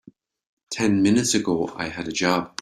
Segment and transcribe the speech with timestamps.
[0.71, 2.49] Ten minutes ago I had a job.